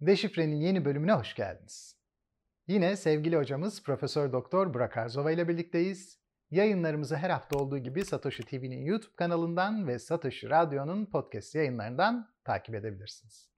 [0.00, 1.96] Deşifre'nin yeni bölümüne hoş geldiniz.
[2.66, 6.18] Yine sevgili hocamız Profesör Doktor Burak Arzova ile birlikteyiz.
[6.50, 12.74] Yayınlarımızı her hafta olduğu gibi Satoshi TV'nin YouTube kanalından ve Satoshi Radyo'nun podcast yayınlarından takip
[12.74, 13.48] edebilirsiniz.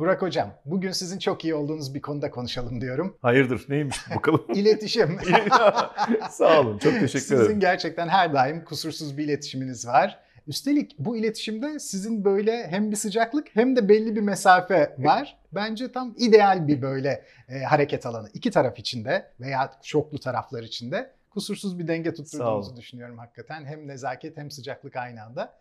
[0.00, 3.16] Burak Hocam, bugün sizin çok iyi olduğunuz bir konuda konuşalım diyorum.
[3.22, 4.44] Hayırdır, neymiş bakalım?
[4.54, 5.18] İletişim.
[6.30, 7.42] Sağ olun, çok teşekkür ederim.
[7.42, 10.18] Sizin gerçekten her daim kusursuz bir iletişiminiz var.
[10.46, 15.38] Üstelik bu iletişimde sizin böyle hem bir sıcaklık hem de belli bir mesafe var.
[15.52, 18.28] Bence tam ideal bir böyle e, hareket alanı.
[18.34, 23.64] İki taraf içinde veya çoklu taraflar içinde kusursuz bir denge tutturduğunuzu düşünüyorum hakikaten.
[23.64, 25.54] Hem nezaket hem sıcaklık aynı anda.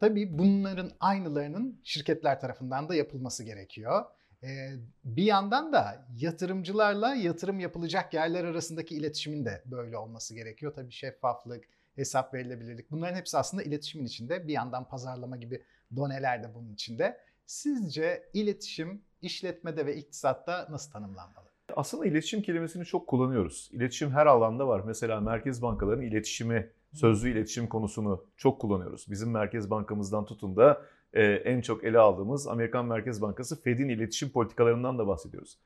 [0.00, 4.04] Tabii bunların aynılarının şirketler tarafından da yapılması gerekiyor.
[4.42, 4.70] Ee,
[5.04, 10.74] bir yandan da yatırımcılarla yatırım yapılacak yerler arasındaki iletişimin de böyle olması gerekiyor.
[10.74, 11.64] Tabii şeffaflık,
[11.96, 14.48] hesap verilebilirlik bunların hepsi aslında iletişimin içinde.
[14.48, 15.62] Bir yandan pazarlama gibi
[15.96, 17.20] doneler de bunun içinde.
[17.46, 21.46] Sizce iletişim işletmede ve iktisatta nasıl tanımlanmalı?
[21.76, 23.70] Aslında iletişim kelimesini çok kullanıyoruz.
[23.72, 24.82] İletişim her alanda var.
[24.86, 29.06] Mesela merkez bankaların iletişimi sözlü iletişim konusunu çok kullanıyoruz.
[29.10, 34.28] Bizim Merkez Bankamızdan tutun da e, en çok ele aldığımız Amerikan Merkez Bankası Fed'in iletişim
[34.28, 35.58] politikalarından da bahsediyoruz.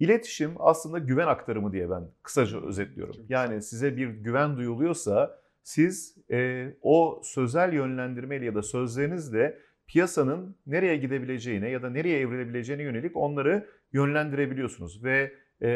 [0.00, 3.16] İletişim aslında güven aktarımı diye ben kısaca özetliyorum.
[3.28, 10.96] Yani size bir güven duyuluyorsa siz e, o sözel yönlendirmeyle ya da sözlerinizle piyasanın nereye
[10.96, 15.32] gidebileceğine ya da nereye evrilebileceğine yönelik onları yönlendirebiliyorsunuz ve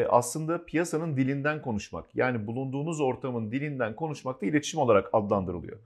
[0.09, 2.15] aslında piyasanın dilinden konuşmak.
[2.15, 5.77] Yani bulunduğunuz ortamın dilinden konuşmak da iletişim olarak adlandırılıyor.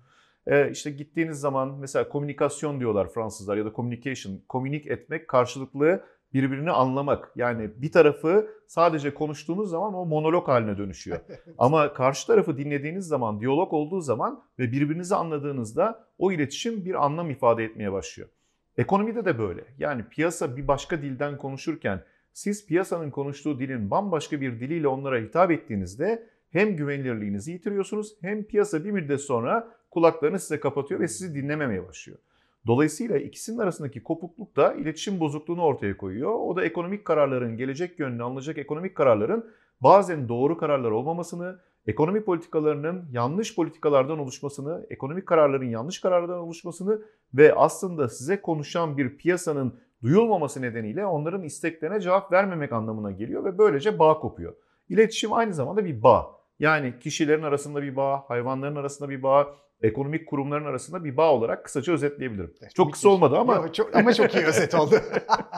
[0.47, 6.71] E, işte gittiğiniz zaman mesela komünikasyon diyorlar Fransızlar ya da communication, komünik etmek karşılıklı birbirini
[6.71, 7.31] anlamak.
[7.35, 11.19] Yani bir tarafı sadece konuştuğunuz zaman o monolog haline dönüşüyor.
[11.57, 17.29] Ama karşı tarafı dinlediğiniz zaman, diyalog olduğu zaman ve birbirinizi anladığınızda o iletişim bir anlam
[17.29, 18.29] ifade etmeye başlıyor.
[18.77, 19.65] Ekonomide de böyle.
[19.77, 25.51] Yani piyasa bir başka dilden konuşurken siz piyasanın konuştuğu dilin bambaşka bir diliyle onlara hitap
[25.51, 31.87] ettiğinizde hem güvenilirliğinizi yitiriyorsunuz hem piyasa bir müddet sonra kulaklarını size kapatıyor ve sizi dinlememeye
[31.87, 32.19] başlıyor.
[32.67, 36.31] Dolayısıyla ikisinin arasındaki kopukluk da iletişim bozukluğunu ortaya koyuyor.
[36.33, 39.49] O da ekonomik kararların, gelecek yönlü alınacak ekonomik kararların
[39.81, 47.01] bazen doğru kararlar olmamasını, ekonomi politikalarının yanlış politikalardan oluşmasını, ekonomik kararların yanlış kararlardan oluşmasını
[47.33, 49.73] ve aslında size konuşan bir piyasanın
[50.03, 54.55] duyulmaması nedeniyle onların isteklerine cevap vermemek anlamına geliyor ve böylece bağ kopuyor.
[54.89, 56.43] İletişim aynı zamanda bir bağ.
[56.59, 61.65] Yani kişilerin arasında bir bağ, hayvanların arasında bir bağ, ekonomik kurumların arasında bir bağ olarak
[61.65, 62.53] kısaca özetleyebilirim.
[62.61, 63.55] Evet, çok kısa olmadı ama.
[63.55, 64.95] Yo, çok, ama çok iyi özet oldu.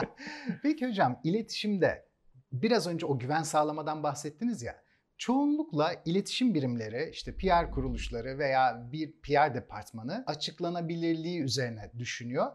[0.62, 2.06] Peki hocam iletişimde
[2.52, 4.76] biraz önce o güven sağlamadan bahsettiniz ya.
[5.18, 12.46] Çoğunlukla iletişim birimleri, işte PR kuruluşları veya bir PR departmanı açıklanabilirliği üzerine düşünüyor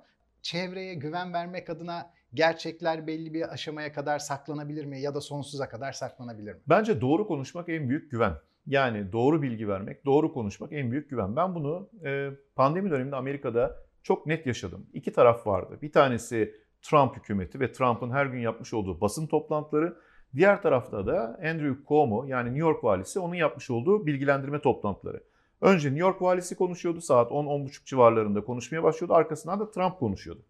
[0.42, 5.92] çevreye güven vermek adına gerçekler belli bir aşamaya kadar saklanabilir mi ya da sonsuza kadar
[5.92, 6.60] saklanabilir mi?
[6.70, 8.34] Bence doğru konuşmak en büyük güven.
[8.66, 11.36] Yani doğru bilgi vermek, doğru konuşmak en büyük güven.
[11.36, 14.88] Ben bunu e, pandemi döneminde Amerika'da çok net yaşadım.
[14.94, 15.78] İki taraf vardı.
[15.82, 19.98] Bir tanesi Trump hükümeti ve Trump'ın her gün yapmış olduğu basın toplantıları.
[20.36, 25.24] Diğer tarafta da Andrew Cuomo yani New York valisi onun yapmış olduğu bilgilendirme toplantıları.
[25.62, 29.14] Önce New York valisi konuşuyordu saat 10-10.30 civarlarında konuşmaya başlıyordu.
[29.14, 30.42] Arkasından da Trump konuşuyordu.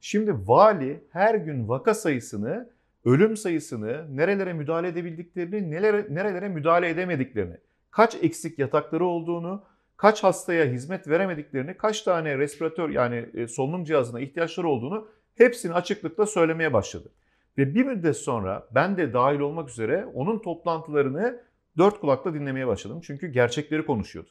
[0.00, 2.70] Şimdi vali her gün vaka sayısını,
[3.04, 7.56] ölüm sayısını, nerelere müdahale edebildiklerini, nelere, nerelere müdahale edemediklerini,
[7.90, 9.62] kaç eksik yatakları olduğunu,
[9.96, 16.26] kaç hastaya hizmet veremediklerini, kaç tane respiratör yani e, solunum cihazına ihtiyaçları olduğunu hepsini açıklıkla
[16.26, 17.08] söylemeye başladı.
[17.58, 21.40] Ve bir müddet sonra ben de dahil olmak üzere onun toplantılarını
[21.78, 23.00] dört kulakla dinlemeye başladım.
[23.02, 24.30] Çünkü gerçekleri konuşuyordu.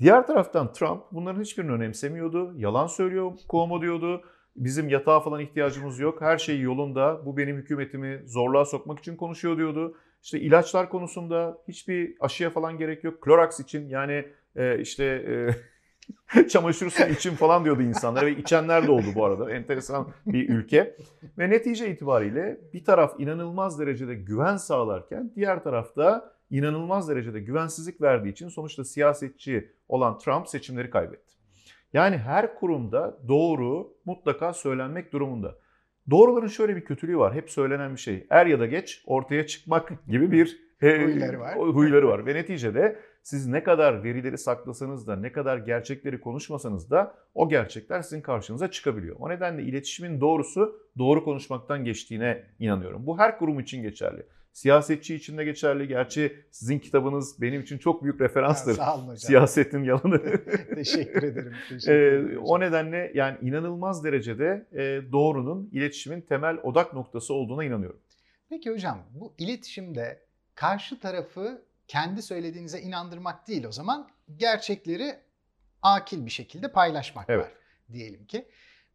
[0.00, 2.52] Diğer taraftan Trump bunların hiçbirini önemsemiyordu.
[2.56, 4.22] Yalan söylüyor, Cuomo diyordu.
[4.56, 6.20] Bizim yatağa falan ihtiyacımız yok.
[6.20, 7.26] Her şey yolunda.
[7.26, 9.96] Bu benim hükümetimi zorluğa sokmak için konuşuyor diyordu.
[10.22, 13.24] İşte ilaçlar konusunda hiçbir aşıya falan gerek yok.
[13.24, 15.04] Clorox için yani e, işte
[16.34, 19.50] e, çamaşır suyu için falan diyordu insanlar ve içenler de oldu bu arada.
[19.50, 20.96] Enteresan bir ülke.
[21.38, 28.32] Ve netice itibariyle bir taraf inanılmaz derecede güven sağlarken diğer tarafta inanılmaz derecede güvensizlik verdiği
[28.32, 31.34] için sonuçta siyasetçi olan Trump seçimleri kaybetti.
[31.92, 35.58] Yani her kurumda doğru mutlaka söylenmek durumunda.
[36.10, 37.34] Doğruların şöyle bir kötülüğü var.
[37.34, 38.26] Hep söylenen bir şey.
[38.30, 41.58] Er ya da geç ortaya çıkmak gibi bir e, huyları var.
[41.58, 42.26] huyları var.
[42.26, 48.02] Ve neticede siz ne kadar verileri saklasanız da, ne kadar gerçekleri konuşmasanız da o gerçekler
[48.02, 49.16] sizin karşınıza çıkabiliyor.
[49.20, 53.06] O nedenle iletişimin doğrusu doğru konuşmaktan geçtiğine inanıyorum.
[53.06, 54.26] Bu her kurum için geçerli.
[54.58, 55.88] Siyasetçi için de geçerli.
[55.88, 58.74] Gerçi sizin kitabınız benim için çok büyük referanstır.
[58.74, 59.16] Sağ olun hocam.
[59.16, 60.44] Siyasetin yalanı.
[60.74, 61.54] Teşekkür ederim.
[61.68, 67.64] Teşekkür Ee, ederim o nedenle yani inanılmaz derecede e, doğrunun iletişimin temel odak noktası olduğuna
[67.64, 68.00] inanıyorum.
[68.48, 70.22] Peki hocam bu iletişimde
[70.54, 75.14] karşı tarafı kendi söylediğinize inandırmak değil o zaman gerçekleri
[75.82, 77.44] akil bir şekilde paylaşmak Evet.
[77.44, 77.52] var
[77.92, 78.48] diyelim ki.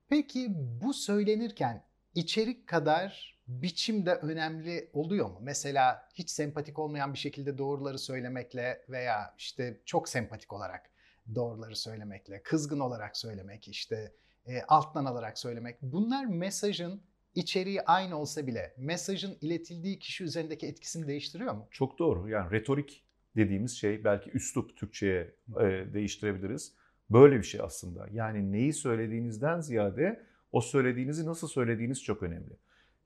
[0.09, 1.83] Peki bu söylenirken
[2.15, 5.39] içerik kadar biçim de önemli oluyor mu?
[5.41, 10.89] Mesela hiç sempatik olmayan bir şekilde doğruları söylemekle veya işte çok sempatik olarak
[11.35, 14.11] doğruları söylemekle, kızgın olarak söylemek, işte
[14.45, 15.81] e, alttan alarak söylemek.
[15.81, 17.01] Bunlar mesajın
[17.35, 21.67] içeriği aynı olsa bile mesajın iletildiği kişi üzerindeki etkisini değiştiriyor mu?
[21.71, 22.29] Çok doğru.
[22.29, 23.03] Yani retorik
[23.35, 26.73] dediğimiz şey belki üslup Türkçe'ye e, değiştirebiliriz.
[27.09, 28.07] Böyle bir şey aslında.
[28.11, 32.57] Yani neyi söylediğinizden ziyade o söylediğinizi nasıl söylediğiniz çok önemli.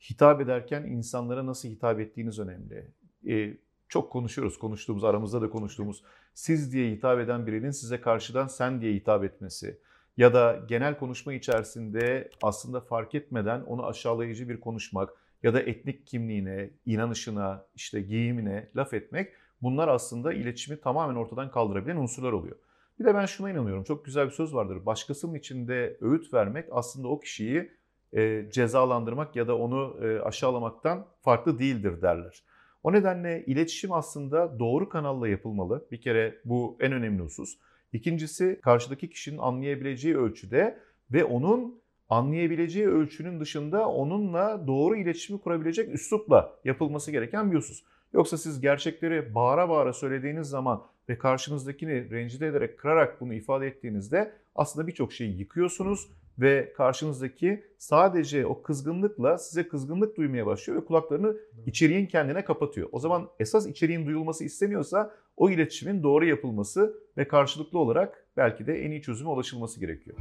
[0.10, 2.92] Hitap ederken insanlara nasıl hitap ettiğiniz önemli.
[3.28, 3.58] E,
[3.90, 6.04] çok konuşuyoruz, konuştuğumuz, aramızda da konuştuğumuz
[6.34, 9.80] siz diye hitap eden birinin size karşıdan sen diye hitap etmesi
[10.18, 15.10] ya da genel konuşma içerisinde aslında fark etmeden onu aşağılayıcı bir konuşmak
[15.44, 21.96] ya da etnik kimliğine, inanışına, işte giyimine laf etmek bunlar aslında iletişimi tamamen ortadan kaldırabilen
[21.96, 22.56] unsurlar oluyor.
[23.00, 23.84] Bir de ben şuna inanıyorum.
[23.84, 24.86] Çok güzel bir söz vardır.
[24.86, 27.72] Başkasının içinde öğüt vermek aslında o kişiyi
[28.14, 32.44] e, cezalandırmak ya da onu e, aşağılamaktan farklı değildir derler.
[32.84, 35.86] O nedenle iletişim aslında doğru kanalla yapılmalı.
[35.92, 37.58] Bir kere bu en önemli husus.
[37.94, 40.80] İkincisi karşıdaki kişinin anlayabileceği ölçüde
[41.12, 47.84] ve onun anlayabileceği ölçünün dışında onunla doğru iletişimi kurabilecek üslupla yapılması gereken bir husus.
[48.14, 54.34] Yoksa siz gerçekleri bağıra bağıra söylediğiniz zaman ve karşınızdakini rencide ederek, kırarak bunu ifade ettiğinizde
[54.56, 56.08] aslında birçok şeyi yıkıyorsunuz
[56.40, 61.36] ve karşınızdaki sadece o kızgınlıkla size kızgınlık duymaya başlıyor ve kulaklarını
[61.66, 62.90] içeriğin kendine kapatıyor.
[62.92, 68.82] O zaman esas içeriğin duyulması isteniyorsa o iletişimin doğru yapılması ve karşılıklı olarak belki de
[68.86, 70.18] en iyi çözüme ulaşılması gerekiyor.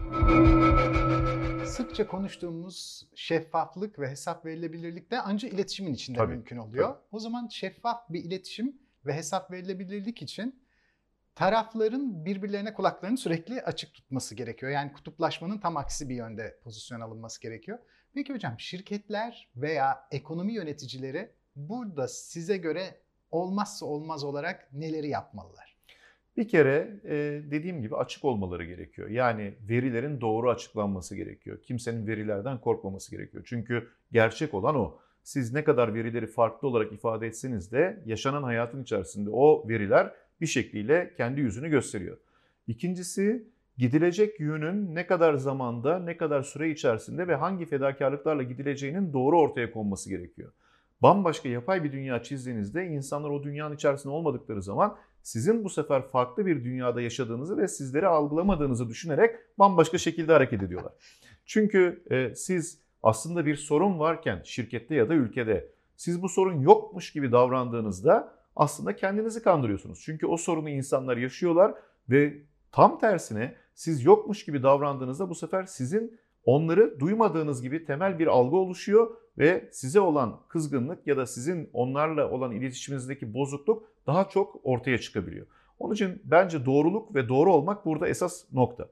[1.66, 6.88] Sıkça konuştuğumuz şeffaflık ve hesap verilebilirlik de ancak iletişimin içinde Tabii, mümkün oluyor.
[6.88, 6.98] tabii.
[7.12, 8.76] O zaman şeffaf bir iletişim
[9.06, 10.60] ve hesap verilebilirlik için
[11.36, 14.72] tarafların birbirlerine kulaklarını sürekli açık tutması gerekiyor.
[14.72, 17.78] Yani kutuplaşmanın tam aksi bir yönde pozisyon alınması gerekiyor.
[18.14, 23.00] Peki hocam şirketler veya ekonomi yöneticileri burada size göre
[23.30, 25.76] olmazsa olmaz olarak neleri yapmalılar?
[26.36, 27.14] Bir kere e,
[27.50, 29.08] dediğim gibi açık olmaları gerekiyor.
[29.08, 31.62] Yani verilerin doğru açıklanması gerekiyor.
[31.62, 33.44] Kimsenin verilerden korkmaması gerekiyor.
[33.46, 34.98] Çünkü gerçek olan o.
[35.22, 40.46] Siz ne kadar verileri farklı olarak ifade etseniz de yaşanan hayatın içerisinde o veriler bir
[40.46, 42.16] şekliyle kendi yüzünü gösteriyor.
[42.66, 43.48] İkincisi
[43.78, 49.72] gidilecek yönün ne kadar zamanda, ne kadar süre içerisinde ve hangi fedakarlıklarla gidileceğinin doğru ortaya
[49.72, 50.52] konması gerekiyor.
[51.02, 56.46] Bambaşka yapay bir dünya çizdiğinizde insanlar o dünyanın içerisinde olmadıkları zaman sizin bu sefer farklı
[56.46, 60.92] bir dünyada yaşadığınızı ve sizleri algılamadığınızı düşünerek bambaşka şekilde hareket ediyorlar.
[61.46, 67.12] Çünkü e, siz aslında bir sorun varken şirkette ya da ülkede siz bu sorun yokmuş
[67.12, 70.00] gibi davrandığınızda aslında kendinizi kandırıyorsunuz.
[70.04, 71.74] Çünkü o sorunu insanlar yaşıyorlar
[72.10, 72.42] ve
[72.72, 78.56] tam tersine siz yokmuş gibi davrandığınızda bu sefer sizin onları duymadığınız gibi temel bir algı
[78.56, 84.98] oluşuyor ve size olan kızgınlık ya da sizin onlarla olan iletişiminizdeki bozukluk daha çok ortaya
[84.98, 85.46] çıkabiliyor.
[85.78, 88.88] Onun için bence doğruluk ve doğru olmak burada esas nokta.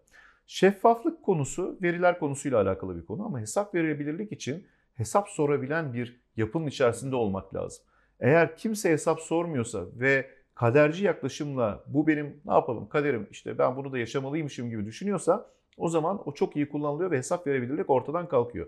[0.47, 6.67] Şeffaflık konusu veriler konusuyla alakalı bir konu ama hesap verebilirlik için hesap sorabilen bir yapının
[6.67, 7.85] içerisinde olmak lazım.
[8.21, 13.93] Eğer kimse hesap sormuyorsa ve kaderci yaklaşımla bu benim ne yapalım kaderim işte ben bunu
[13.93, 18.67] da yaşamalıymışım gibi düşünüyorsa o zaman o çok iyi kullanılıyor ve hesap verebilirlik ortadan kalkıyor.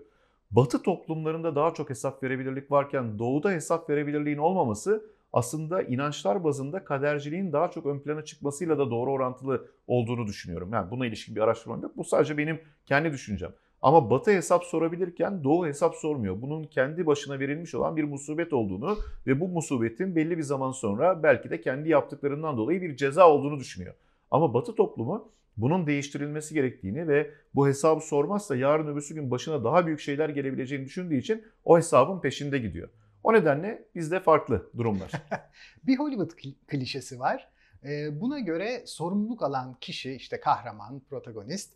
[0.51, 7.53] Batı toplumlarında daha çok hesap verebilirlik varken doğuda hesap verebilirliğin olmaması aslında inançlar bazında kaderciliğin
[7.53, 10.73] daha çok ön plana çıkmasıyla da doğru orantılı olduğunu düşünüyorum.
[10.73, 11.97] Yani buna ilişkin bir araştırmam yok.
[11.97, 13.51] Bu sadece benim kendi düşüncem.
[13.87, 16.41] Ama Batı hesap sorabilirken Doğu hesap sormuyor.
[16.41, 21.23] Bunun kendi başına verilmiş olan bir musibet olduğunu ve bu musibetin belli bir zaman sonra
[21.23, 23.93] belki de kendi yaptıklarından dolayı bir ceza olduğunu düşünüyor.
[24.31, 29.85] Ama Batı toplumu bunun değiştirilmesi gerektiğini ve bu hesabı sormazsa yarın öbürsü gün başına daha
[29.85, 32.89] büyük şeyler gelebileceğini düşündüğü için o hesabın peşinde gidiyor.
[33.23, 35.11] O nedenle bizde farklı durumlar.
[35.83, 37.47] Bir Hollywood kli- klişesi var.
[38.11, 41.73] Buna göre sorumluluk alan kişi işte kahraman, protagonist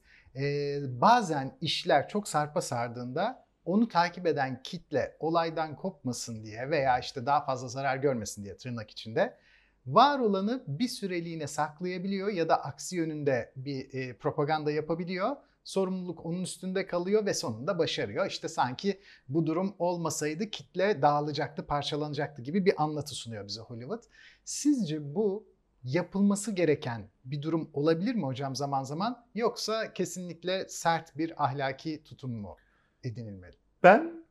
[1.01, 7.45] bazen işler çok sarpa sardığında onu takip eden kitle olaydan kopmasın diye veya işte daha
[7.45, 9.37] fazla zarar görmesin diye tırnak içinde
[9.85, 15.35] var olanı bir süreliğine saklayabiliyor ya da aksi yönünde bir propaganda yapabiliyor.
[15.63, 18.25] Sorumluluk onun üstünde kalıyor ve sonunda başarıyor.
[18.25, 24.03] İşte sanki bu durum olmasaydı kitle dağılacaktı, parçalanacaktı gibi bir anlatı sunuyor bize Hollywood.
[24.45, 25.47] Sizce bu
[25.83, 32.31] yapılması gereken bir durum olabilir mi hocam zaman zaman yoksa kesinlikle sert bir ahlaki tutum
[32.31, 32.57] mu
[33.03, 33.55] edinilmeli?
[33.83, 34.23] Ben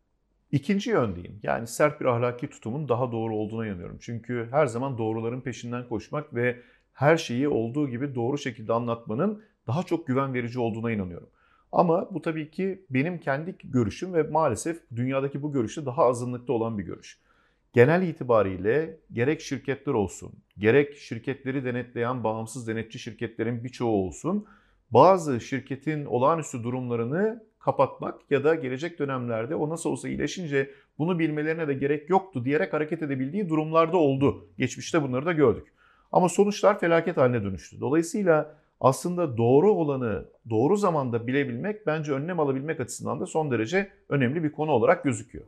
[0.53, 1.41] ikinci yöndeyim.
[1.43, 3.99] Yani sert bir ahlaki tutumun daha doğru olduğuna inanıyorum.
[4.01, 6.61] Çünkü her zaman doğruların peşinden koşmak ve
[6.93, 11.29] her şeyi olduğu gibi doğru şekilde anlatmanın daha çok güven verici olduğuna inanıyorum.
[11.73, 16.79] Ama bu tabii ki benim kendi görüşüm ve maalesef dünyadaki bu görüşte daha azınlıkta olan
[16.79, 17.19] bir görüş.
[17.73, 24.47] Genel itibariyle gerek şirketler olsun, gerek şirketleri denetleyen bağımsız denetçi şirketlerin birçoğu olsun,
[24.91, 31.69] bazı şirketin olağanüstü durumlarını kapatmak ya da gelecek dönemlerde o nasıl olsa iyileşince bunu bilmelerine
[31.69, 34.49] de gerek yoktu diyerek hareket edebildiği durumlarda oldu.
[34.59, 35.67] Geçmişte bunları da gördük.
[36.13, 37.81] Ama sonuçlar felaket haline dönüştü.
[37.81, 44.45] Dolayısıyla aslında doğru olanı doğru zamanda bilebilmek bence önlem alabilmek açısından da son derece önemli
[44.45, 45.45] bir konu olarak gözüküyor.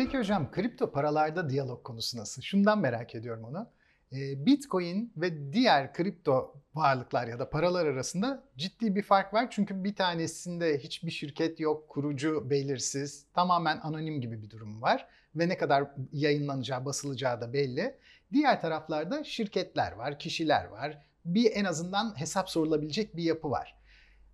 [0.00, 2.42] Peki hocam kripto paralarda diyalog konusu nasıl?
[2.42, 3.70] Şundan merak ediyorum onu.
[4.12, 9.50] Ee, Bitcoin ve diğer kripto varlıklar ya da paralar arasında ciddi bir fark var.
[9.50, 15.06] Çünkü bir tanesinde hiçbir şirket yok, kurucu belirsiz, tamamen anonim gibi bir durum var.
[15.34, 17.94] Ve ne kadar yayınlanacağı, basılacağı da belli.
[18.32, 21.06] Diğer taraflarda şirketler var, kişiler var.
[21.24, 23.76] Bir en azından hesap sorulabilecek bir yapı var.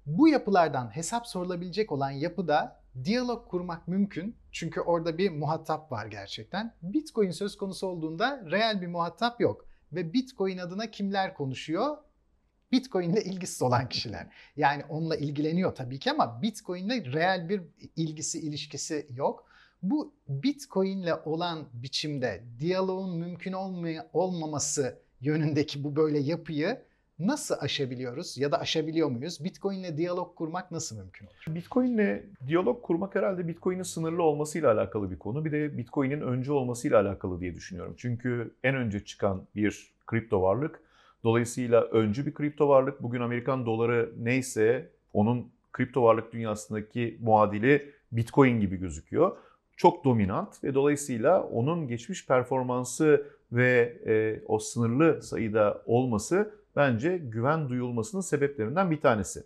[0.06, 4.36] Bu yapılardan hesap sorulabilecek olan yapıda diyalog kurmak mümkün.
[4.52, 6.74] Çünkü orada bir muhatap var gerçekten.
[6.82, 9.66] Bitcoin söz konusu olduğunda reel bir muhatap yok.
[9.92, 11.96] Ve Bitcoin adına kimler konuşuyor?
[12.72, 14.26] Bitcoin ile ilgisiz olan kişiler.
[14.56, 17.62] Yani onunla ilgileniyor tabii ki ama Bitcoin ile reel bir
[17.96, 19.46] ilgisi, ilişkisi yok.
[19.82, 26.82] Bu Bitcoin ile olan biçimde diyaloğun mümkün olmay- olmaması yönündeki bu böyle yapıyı
[27.18, 29.44] nasıl aşabiliyoruz ya da aşabiliyor muyuz?
[29.44, 31.54] Bitcoin ile diyalog kurmak nasıl mümkün olur?
[31.54, 35.44] Bitcoin'le diyalog kurmak herhalde Bitcoin'in sınırlı olmasıyla alakalı bir konu.
[35.44, 37.94] Bir de Bitcoin'in öncü olmasıyla alakalı diye düşünüyorum.
[37.96, 40.80] Çünkü en önce çıkan bir kripto varlık.
[41.24, 43.02] Dolayısıyla öncü bir kripto varlık.
[43.02, 49.36] Bugün Amerikan doları neyse onun kripto varlık dünyasındaki muadili Bitcoin gibi gözüküyor.
[49.76, 57.68] Çok dominant ve dolayısıyla onun geçmiş performansı ve e, o sınırlı sayıda olması bence güven
[57.68, 59.42] duyulmasının sebeplerinden bir tanesi.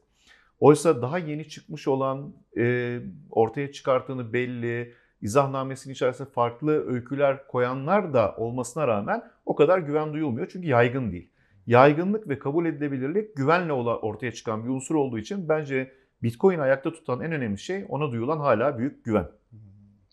[0.60, 2.98] Oysa daha yeni çıkmış olan, e,
[3.30, 10.48] ortaya çıkarttığını belli, izahnamesinin içerisinde farklı öyküler koyanlar da olmasına rağmen o kadar güven duyulmuyor.
[10.52, 11.30] Çünkü yaygın değil.
[11.66, 17.20] Yaygınlık ve kabul edilebilirlik güvenle ortaya çıkan bir unsur olduğu için bence Bitcoin ayakta tutan
[17.20, 19.28] en önemli şey ona duyulan hala büyük güven.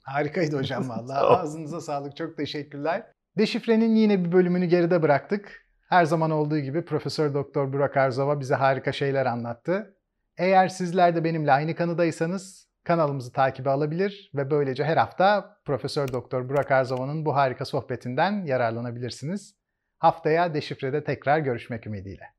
[0.01, 1.19] Harikaydı hocam vallahi.
[1.19, 2.17] Ağzınıza sağlık.
[2.17, 3.03] Çok teşekkürler.
[3.37, 5.66] Deşifre'nin yine bir bölümünü geride bıraktık.
[5.87, 9.97] Her zaman olduğu gibi Profesör Doktor Burak Arzova bize harika şeyler anlattı.
[10.37, 16.49] Eğer sizler de benimle aynı kanıdaysanız kanalımızı takibe alabilir ve böylece her hafta Profesör Doktor
[16.49, 19.55] Burak Arzova'nın bu harika sohbetinden yararlanabilirsiniz.
[19.99, 22.36] Haftaya Deşifre'de tekrar görüşmek ümidiyle.